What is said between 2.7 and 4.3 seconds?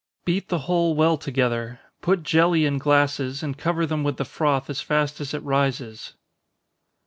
glasses, and cover them with the